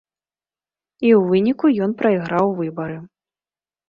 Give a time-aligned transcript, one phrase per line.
[1.03, 2.97] І ў выніку ён прайграў выбары.